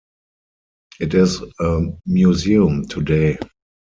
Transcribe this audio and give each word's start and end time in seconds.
It 0.99 1.13
is 1.13 1.43
a 1.59 1.79
museum 2.07 2.87
today. 2.87 3.37